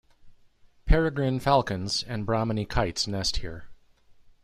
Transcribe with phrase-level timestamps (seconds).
[0.87, 3.67] Peregrine falcons and brahminy kites nest here.